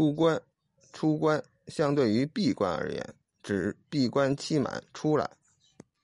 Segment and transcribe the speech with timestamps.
[0.00, 0.40] 出关
[0.94, 5.30] 出关相对于闭关而言指闭关期满出来